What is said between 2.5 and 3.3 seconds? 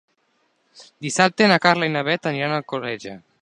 a Alcoleja.